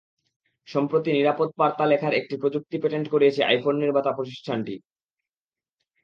সম্প্রতি 0.67 1.09
নিরাপদ 1.11 1.49
বার্তা 1.57 1.85
লেখার 1.85 2.13
একটি 2.13 2.35
প্রযুক্তির 2.37 2.81
পেটেন্ট 2.83 3.07
করিয়েছে 3.09 3.41
আইফোন 3.43 3.75
নির্মাতা 3.77 4.11
প্রতিষ্ঠানটি। 4.11 4.75